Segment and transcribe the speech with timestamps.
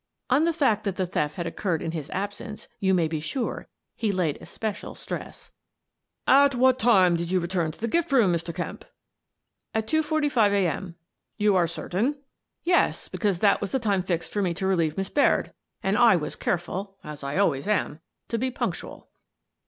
[0.31, 3.19] On the fact that the theft had oc curred in his absence you may be
[3.19, 5.51] sure he laid es pecial stress."
[6.45, 8.51] At what time did you return to the gift room, Mr.
[8.51, 8.83] Kemp?""
[9.75, 10.65] At two forty five a.
[10.65, 10.95] m."
[11.37, 12.17] "You are certain?"
[12.63, 14.65] 170 Miss Frances Baird, Detective "Yes, because that was the time fixed for me to
[14.65, 15.53] relieve Miss Baird,
[15.83, 17.99] and I was careful, as I al ways am,
[18.29, 19.07] to be punctual."